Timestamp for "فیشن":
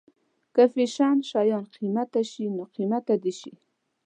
0.73-1.15